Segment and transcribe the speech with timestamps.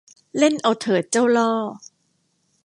[0.37, 1.51] เล่นเอาเถิดเจ้าล่อ